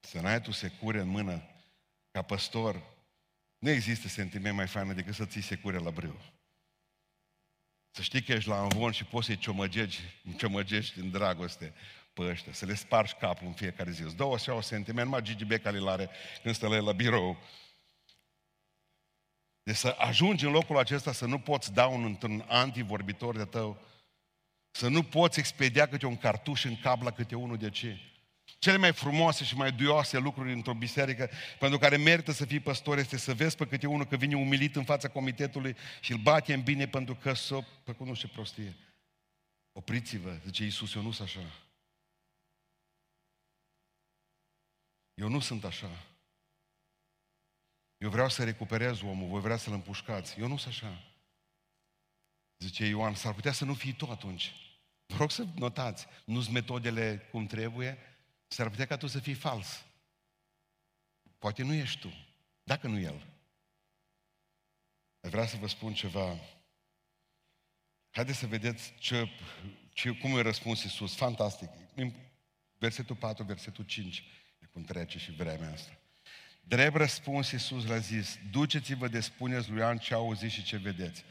[0.00, 1.42] Să n-ai tu secure în mână
[2.10, 2.82] ca păstor,
[3.58, 6.40] nu există sentiment mai fain decât să ții secure la brâu.
[7.94, 10.02] Să știi că ești la învon și poți să-i ciomăgești,
[10.36, 11.74] ciomăgești în dragoste
[12.12, 14.02] pe ăștia, să le spargi capul în fiecare zi.
[14.02, 16.10] Îți dă o așa o sentiment, numai Gigi Becali are
[16.42, 17.38] când stă la el la birou.
[19.62, 23.80] Deci să ajungi în locul acesta să nu poți da un, un antivorbitor de tău,
[24.70, 28.11] să nu poți expedia câte un cartuș în cap la câte unul de ce.
[28.58, 32.98] Cele mai frumoase și mai duioase lucruri într-o biserică pentru care merită să fii păstor
[32.98, 36.54] este să vezi pe câte unul că vine umilit în fața comitetului și îl bate
[36.54, 38.76] în bine pentru că s-o făcut nu știu ce prostie.
[39.72, 41.40] Opriți-vă, zice Iisus, eu nu sunt așa.
[45.14, 45.90] Eu nu sunt așa.
[47.96, 50.40] Eu vreau să recuperez omul, voi vrea să-l împușcați.
[50.40, 51.02] Eu nu sunt așa.
[52.58, 54.52] Zice Ioan, s-ar putea să nu fii tu atunci.
[55.06, 57.98] Vă rog să notați, nu-s metodele cum trebuie,
[58.52, 59.84] S-ar putea ca tu să fii fals.
[61.38, 62.12] Poate nu ești tu,
[62.62, 63.26] dacă nu el.
[65.20, 66.38] Vreau să vă spun ceva.
[68.10, 69.28] Haideți să vedeți ce,
[69.92, 71.14] ce, cum îi răspuns Iisus.
[71.14, 71.68] Fantastic.
[72.78, 74.24] Versetul 4, versetul 5,
[74.58, 75.98] de cum trece și vremea asta.
[76.60, 81.24] Drept răspuns Iisus l-a zis, duceți-vă de spuneți lui Ioan ce auziți și ce vedeți.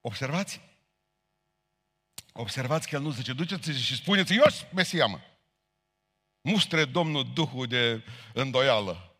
[0.00, 0.60] Observați?
[2.32, 5.20] Observați că el nu zice, duceți-vă și spuneți, eu Mesia, mă
[6.40, 8.02] mustre Domnul Duhul de
[8.34, 9.16] îndoială.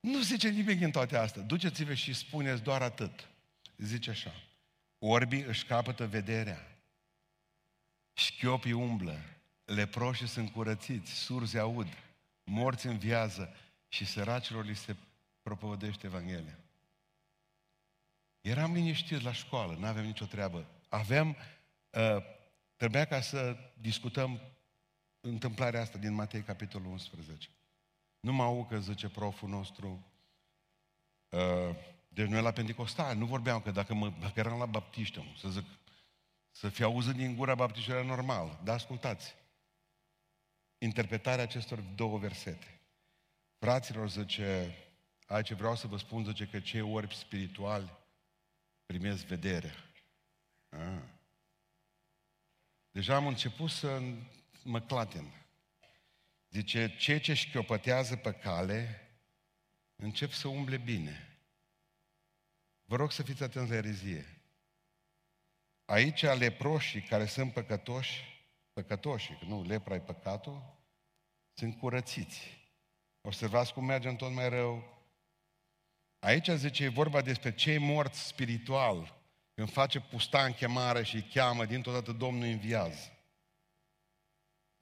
[0.00, 1.42] Nu zice nimic din toate astea.
[1.42, 3.28] Duceți-vă și spuneți doar atât.
[3.76, 4.34] Zice așa.
[4.98, 6.78] Orbii își capătă vederea.
[8.12, 9.18] Șchiopii umblă.
[9.64, 11.12] Leproșii sunt curățiți.
[11.12, 11.86] Surzi aud.
[12.44, 13.54] Morți înviază.
[13.88, 14.96] Și săracilor li se
[15.42, 16.58] propovădește Evanghelia.
[18.40, 20.66] Eram liniștiți la școală, nu aveam nicio treabă.
[20.88, 21.36] Aveam,
[21.90, 22.22] uh,
[22.76, 24.40] trebuia ca să discutăm
[25.20, 27.48] întâmplarea asta din Matei, capitolul 11.
[28.20, 30.06] Nu mă aud că zice proful nostru,
[31.28, 31.76] uh,
[32.08, 35.64] deci noi la Pentecostal nu vorbeam că dacă, mă, dacă eram la baptiști, să zic,
[36.50, 38.60] să fie auzit din gura baptiștilor normal.
[38.64, 39.34] Dar ascultați,
[40.78, 42.80] interpretarea acestor două versete.
[43.58, 44.76] Fraților, zice,
[45.26, 47.96] aici vreau să vă spun, zice, că cei orbi spirituali
[48.86, 49.74] primesc vedere.
[50.68, 51.02] Ah.
[52.90, 54.02] Deja am început să
[54.62, 55.32] mă clatin.
[56.50, 59.08] Zice, cei ce șchiopătează pe cale
[59.96, 61.38] încep să umble bine.
[62.84, 64.42] Vă rog să fiți atenți la erezie.
[65.84, 68.24] Aici leproșii care sunt păcătoși,
[68.72, 70.76] păcătoși, că nu, lepra e păcatul,
[71.54, 72.40] sunt curățiți.
[73.20, 74.96] Observați cum mergem tot mai rău.
[76.18, 79.22] Aici zice, e vorba despre cei morți spiritual,
[79.54, 83.17] când face pustan chemare și îi cheamă, dintr-o dată Domnul înviază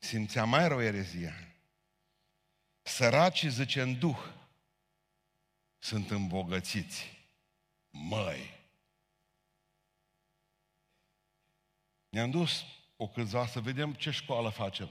[0.07, 1.35] simțea mai rău erezia.
[2.83, 4.19] Săracii, zice, în duh,
[5.79, 7.29] sunt îmbogățiți.
[7.91, 8.55] Măi!
[12.09, 12.65] Ne-am dus
[12.97, 14.89] o câțiva să vedem ce școală facem.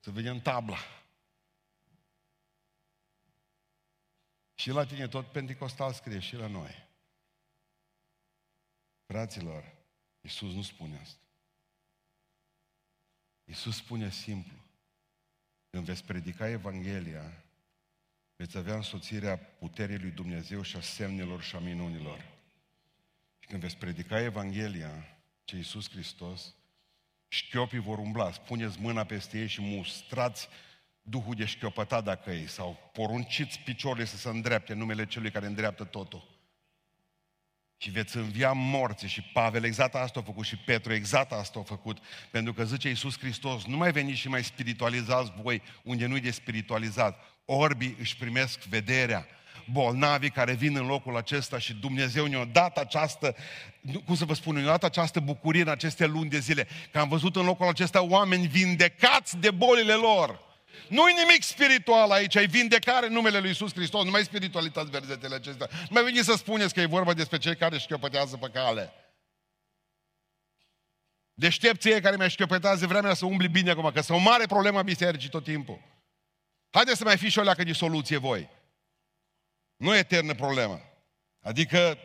[0.00, 0.78] Să vedem tabla.
[4.54, 6.88] Și la tine tot Pentecostal scrie și la noi.
[9.06, 9.74] Fraților,
[10.20, 11.27] Iisus nu spune asta.
[13.48, 14.56] Iisus spune simplu,
[15.70, 17.44] când veți predica Evanghelia,
[18.36, 22.18] veți avea însoțirea puterii lui Dumnezeu și a semnelor și a minunilor.
[23.38, 26.54] Și când veți predica Evanghelia, ce Iisus Hristos,
[27.28, 30.48] șchiopii vor umbla, puneți mâna peste ei și mustrați
[31.02, 35.46] Duhul de șchiopătat dacă ei, sau porunciți picioarele să se îndrepte în numele Celui care
[35.46, 36.37] îndreaptă totul.
[37.80, 41.62] Și veți învia morții și Pavel exact asta a făcut și Petru exact asta a
[41.62, 41.98] făcut.
[42.30, 46.30] Pentru că zice Iisus Hristos, nu mai veniți și mai spiritualizați voi unde nu-i de
[46.30, 47.20] spiritualizat.
[47.44, 49.26] Orbii își primesc vederea,
[49.72, 53.36] bolnavii care vin în locul acesta și Dumnezeu ne-a dat această,
[54.04, 57.08] cum să vă spun, ne-a dat această bucurie în aceste luni de zile, că am
[57.08, 60.47] văzut în locul acesta oameni vindecați de bolile lor.
[60.88, 65.34] Nu-i nimic spiritual aici, ai vindecare în numele Lui Iisus Hristos, nu mai spiritualitate verzetele
[65.34, 65.68] acestea.
[65.70, 68.92] Nu mai veni să spuneți că e vorba despre cei care șchiopătează pe cale.
[71.34, 74.82] Deștepție care mi-a șchiopătează vremea să umbli bine acum, că sunt o mare problemă a
[74.82, 75.80] bisericii tot timpul.
[76.70, 78.48] Haideți să mai fiți și o leacă de soluție voi.
[79.76, 80.80] Nu e eternă problemă.
[81.40, 81.98] Adică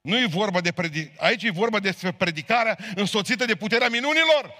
[0.00, 1.22] nu e vorba de predic...
[1.22, 4.54] Aici e vorba despre predicarea însoțită de puterea minunilor.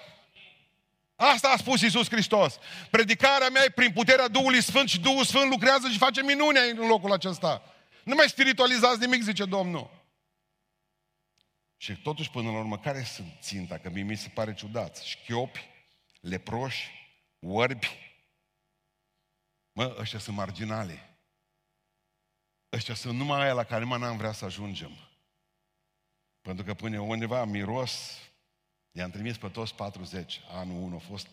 [1.16, 2.58] Asta a spus Iisus Hristos.
[2.90, 6.86] Predicarea mea e prin puterea Duhului Sfânt și Duhul Sfânt lucrează și face minune în
[6.86, 7.62] locul acesta.
[8.04, 9.90] Nu mai spiritualizați nimic, zice Domnul.
[11.76, 13.78] Și totuși, până la urmă, care sunt ținta?
[13.78, 14.96] Că mie mi se pare ciudat.
[14.96, 15.66] Șchiopi,
[16.20, 16.90] leproși,
[17.40, 18.14] orbi.
[19.72, 21.18] Mă, ăștia sunt marginale.
[22.72, 24.90] Ăștia sunt numai aia la care mă n-am vrea să ajungem.
[26.42, 28.18] Pentru că până undeva miros,
[28.96, 30.40] i-am trimis pe toți 40.
[30.50, 31.28] Anul 1 a fost...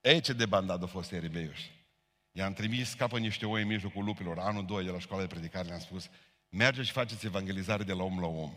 [0.00, 1.60] Ei, ce de bandat a fost Eribeiuș.
[2.32, 4.38] I-am trimis ca pe niște oi în mijlocul lupilor.
[4.38, 6.08] Anul 2 de la școala de predicare le-am spus,
[6.48, 8.52] mergeți și faceți evangelizare de la om la om.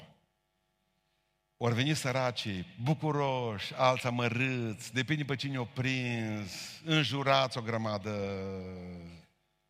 [1.58, 8.12] Ori veni săracii, bucuroși, alți amărâți, depinde pe cine o prins, înjurați o grămadă.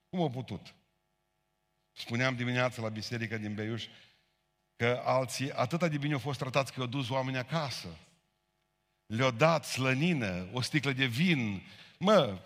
[0.09, 0.75] Cum au putut?
[1.91, 3.87] Spuneam dimineața la biserică din Beiuș
[4.75, 7.87] că alții atâta de bine au fost tratați că i-au dus oameni acasă.
[9.15, 11.63] Le-au dat slănină, o sticlă de vin.
[11.97, 12.39] Mă,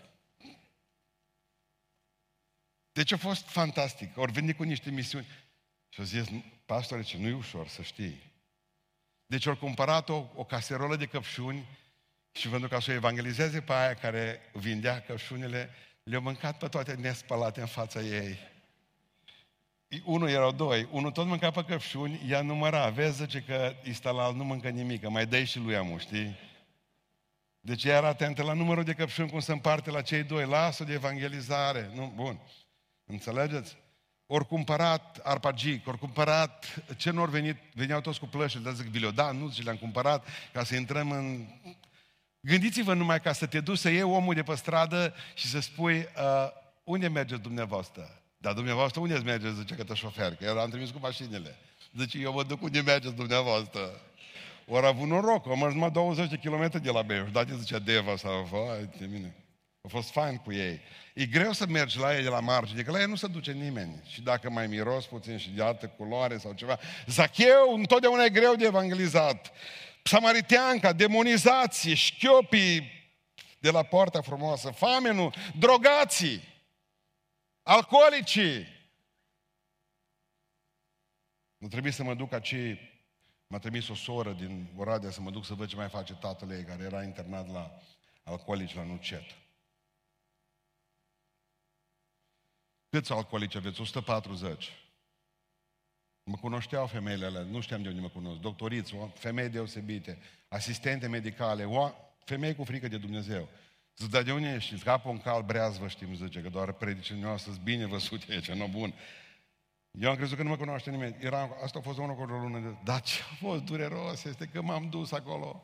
[2.91, 4.17] deci a fost fantastic.
[4.17, 5.25] Ori venit cu niște misiuni.
[5.89, 6.27] Și au zis,
[6.65, 8.31] pastore, ce nu e ușor să știi.
[9.25, 11.65] Deci au cumpărat o, o caserolă de căpșuni
[12.31, 15.69] și pentru ca să o evangelizeze pe aia care vindea căpșunile,
[16.03, 18.37] le-au mâncat pe toate nespălate în fața ei.
[20.03, 24.43] Unul erau doi, unul tot mânca pe căpșuni, ea număra, vezi, zice că Istalal nu
[24.43, 26.53] mâncă nimic, că mai dai și lui amu, știi?
[27.65, 30.83] Deci ea era atentă la numărul de căpșuni, cum se împarte la cei doi, lasă
[30.83, 31.91] de evangelizare.
[31.93, 32.39] Nu, bun.
[33.05, 33.77] Înțelegeți?
[34.25, 38.85] Ori cumpărat arpagic, ori cumpărat, ce nu ori venit, veneau toți cu plășile, dar zic,
[38.85, 41.45] vi da, nu, și le-am cumpărat ca să intrăm în...
[42.39, 45.97] Gândiți-vă numai ca să te duci să iei omul de pe stradă și să spui,
[45.97, 46.49] uh,
[46.83, 48.21] unde mergeți dumneavoastră?
[48.37, 51.55] Dar dumneavoastră unde mergeți, zice către șofer, că eram trimis cu mașinile.
[51.97, 53.79] Zice, eu mă duc unde mergeți dumneavoastră.
[54.65, 57.31] Ori a avut noroc, am mers numai 20 de kilometri de la Beiuș.
[57.31, 59.35] Da, zice Deva sau, vai de mine.
[59.81, 60.79] A fost fain cu ei.
[61.13, 63.51] E greu să mergi la ei de la margine, că la ei nu se duce
[63.51, 64.01] nimeni.
[64.07, 66.79] Și dacă mai miros puțin și de altă culoare sau ceva.
[67.07, 69.51] Zacheu, întotdeauna e greu de evangelizat.
[70.03, 72.91] Samariteanca, demonizație, șchiopii
[73.59, 76.53] de la poarta frumoasă, famenul, drogații
[77.65, 78.67] alcoolicii.
[81.57, 82.55] Nu trebuie să mă duc aici,
[83.47, 86.51] m-a trimis o soră din Oradea să mă duc să văd ce mai face tatăl
[86.51, 87.79] ei, care era internat la
[88.23, 89.23] alcoolici la Nucet.
[92.89, 93.81] Câți alcoolici aveți?
[93.81, 94.71] 140.
[96.23, 101.65] Mă cunoșteau femeile alea, nu știam de unde mă cunosc, doctoriți, femei deosebite, asistente medicale,
[101.65, 101.91] o,
[102.23, 103.49] femei cu frică de Dumnezeu.
[103.97, 104.75] Zic, dar de unde ești?
[104.75, 108.51] Zic, un cal breaz, vă știm, zice, că doar predicile noastre sunt bine văzute aici,
[108.51, 108.93] nu bun.
[109.99, 111.17] Eu am crezut că nu mă cunoaște nimeni.
[111.19, 112.77] Era, asta a fost unul cu o lună de...
[112.83, 115.63] Dar ce a fost dureros este că m-am dus acolo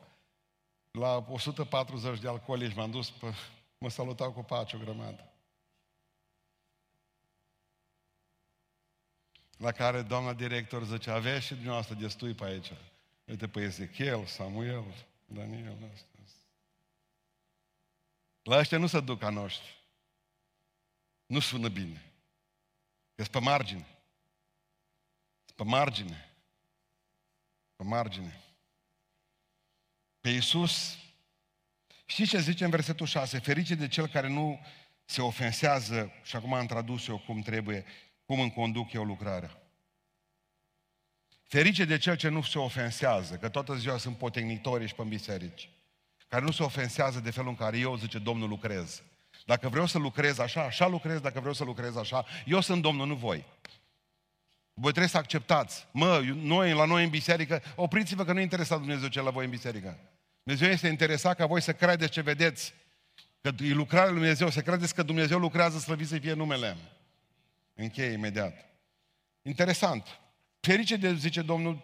[0.90, 3.34] la 140 de alcoolici, m-am dus pe...
[3.78, 5.32] Mă salutau cu pace o grămadă.
[9.56, 12.72] La care doamna director zice, aveți și dumneavoastră destui pe aici.
[13.24, 14.84] Uite pe Ezechiel, Samuel,
[15.26, 16.06] Daniel, asta.
[18.42, 19.82] La ăștia nu se duc ca noștri.
[21.26, 22.12] Nu sună bine.
[23.14, 23.91] Că pe margine.
[25.56, 26.34] Pe margine.
[27.76, 28.40] Pe margine.
[30.20, 30.98] Pe Iisus,
[32.06, 33.38] știți ce zice în versetul 6?
[33.38, 34.60] Ferice de cel care nu
[35.04, 37.84] se ofensează, și acum am tradus eu cum trebuie,
[38.24, 39.62] cum îmi conduc eu lucrarea.
[41.42, 45.70] Ferice de cel ce nu se ofensează, că toată ziua sunt potenitori și pe biserici
[46.32, 49.02] care nu se ofensează de felul în care eu, zice Domnul, lucrez.
[49.46, 53.06] Dacă vreau să lucrez așa, așa lucrez, dacă vreau să lucrez așa, eu sunt Domnul,
[53.06, 53.44] nu voi.
[54.74, 55.86] Voi trebuie să acceptați.
[55.90, 59.50] Mă, noi, la noi în biserică, opriți-vă că nu interesa Dumnezeu ce la voi în
[59.50, 59.98] biserică.
[60.42, 62.74] Dumnezeu este interesat ca voi să credeți ce vedeți.
[63.40, 66.76] Că e lucrarea lui Dumnezeu, să credeți că Dumnezeu lucrează slăvit să fie numele.
[67.74, 68.64] Încheie imediat.
[69.42, 70.18] Interesant.
[70.60, 71.82] Ferice de, zice Domnul,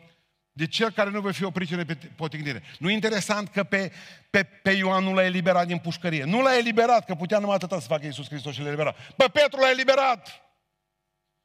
[0.53, 2.63] de cel care nu va fi o pricină pe potignire.
[2.79, 3.93] Nu e interesant că pe,
[4.31, 6.25] pe, pe Ioan nu l-a eliberat din pușcărie.
[6.25, 8.97] Nu l-a eliberat, că putea numai atâta să facă Iisus Hristos și l-a eliberat.
[9.17, 10.48] Pe Petru l-a eliberat.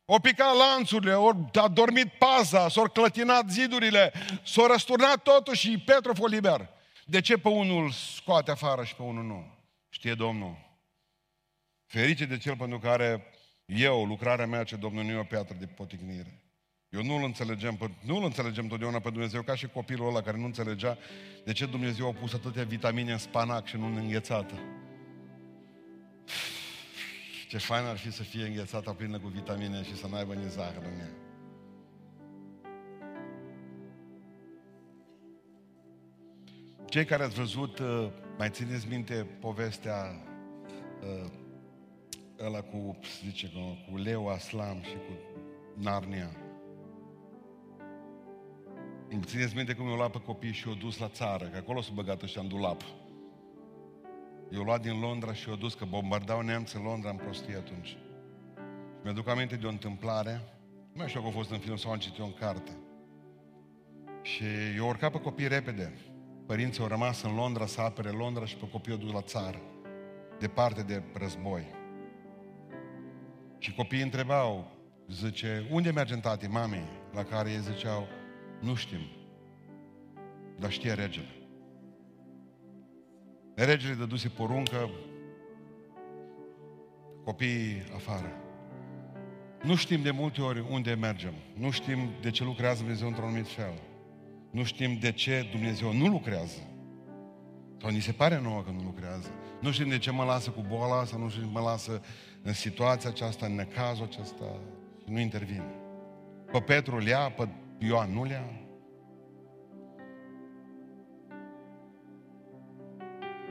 [0.06, 6.12] O picat lanțurile, ori a dormit paza, s-au clătinat zidurile, s-au răsturnat totul și Petru
[6.12, 6.70] a fost liber.
[7.06, 9.46] De ce pe unul scoate afară și pe unul nu?
[9.90, 10.58] Știe Domnul.
[11.86, 13.26] Ferice de cel pentru care
[13.66, 16.42] eu, lucrarea mea, ce Domnul nu e o piatră de potignire.
[16.90, 20.98] Eu nu-L înțelegem, nu-L înțelegem totdeauna pe Dumnezeu, ca și copilul ăla care nu înțelegea
[21.46, 24.54] de ce Dumnezeu a pus atâtea vitamine în spanac și nu în înghețată.
[27.54, 30.84] Ce fain ar fi să fie înghețată plină cu vitamine și să n-aibă nici zahăr
[30.84, 31.10] în ea.
[36.86, 39.96] Cei care ați văzut, uh, mai țineți minte povestea
[41.02, 41.32] uh,
[42.40, 43.52] ăla cu, zice,
[43.90, 45.42] cu Leo Aslam și cu
[45.76, 46.30] Narnia.
[49.10, 51.82] Îmi țineți minte cum i-au luat pe copii și i-au dus la țară, că acolo
[51.82, 52.82] s-au băgat ăștia în dulap.
[54.54, 57.88] I-au luat din Londra și i-au dus, că bombardau neamți în Londra în prostie atunci.
[57.88, 57.98] Și
[59.04, 60.32] mi-aduc aminte de o întâmplare,
[60.84, 62.72] nu mai știu că a fost în film sau am citit în carte.
[64.22, 64.44] Și
[64.76, 65.94] i-au urcat pe copii repede.
[66.46, 69.62] Părinții au rămas în Londra să apere Londra și pe copii au dus la țară,
[70.40, 71.66] departe de război.
[73.58, 74.72] Și copiii întrebau,
[75.10, 76.84] zice, unde mergem tati, mami?
[77.14, 78.08] La care ei ziceau,
[78.62, 79.02] nu știm.
[80.60, 81.43] Dar știe regele.
[83.56, 84.90] Regele dăduse poruncă,
[87.24, 88.32] copiii afară.
[89.64, 91.34] Nu știm de multe ori unde mergem.
[91.54, 93.74] Nu știm de ce lucrează Dumnezeu într-un anumit fel.
[94.52, 96.60] Nu știm de ce Dumnezeu nu lucrează.
[97.82, 99.30] Sau ni se pare nouă că nu lucrează.
[99.62, 102.02] Nu știm de ce mă lasă cu boala sau nu știm de ce mă lasă
[102.42, 104.46] în situația aceasta, în necazul acesta
[105.04, 105.74] și nu intervine.
[106.52, 107.48] Pe Petru îl ia, pe
[107.78, 108.63] Ioan nu le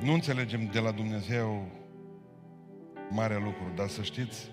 [0.03, 1.67] Nu înțelegem de la Dumnezeu
[3.11, 4.51] mare lucru, dar să știți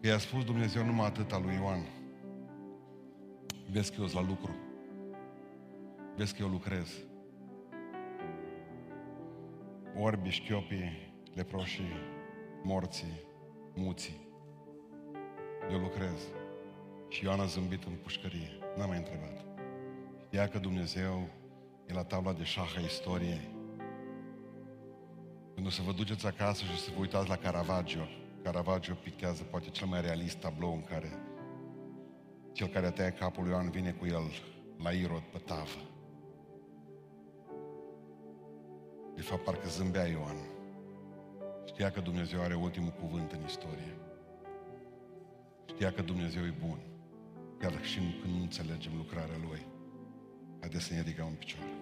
[0.00, 1.86] că i-a spus Dumnezeu numai atâta lui Ioan.
[3.70, 4.54] Vezi că eu la lucru.
[6.16, 6.88] Vezi că eu lucrez.
[9.96, 11.92] Orbi, șchiopii, leproșii,
[12.62, 13.20] morții,
[13.74, 14.28] muții.
[15.70, 16.20] Eu lucrez.
[17.08, 18.50] Și Ioan a zâmbit în pușcărie.
[18.76, 19.44] N-a mai întrebat.
[20.26, 21.28] Știa că Dumnezeu
[21.92, 23.50] e la tabla de șah a istoriei.
[25.54, 28.08] Când o să vă duceți acasă și o să vă uitați la Caravaggio,
[28.42, 31.10] Caravaggio pictează poate cel mai realist tablou în care
[32.52, 34.32] cel care a tăiat capul lui Ioan vine cu el
[34.82, 35.80] la Irod pe tavă.
[39.14, 40.36] De fapt, parcă zâmbea Ioan.
[41.66, 43.96] Știa că Dumnezeu are ultimul cuvânt în istorie.
[45.66, 46.78] Știa că Dumnezeu e bun
[47.62, 49.66] chiar și când nu înțelegem lucrarea Lui.
[50.60, 51.81] Haideți să ne ridicăm în picioare.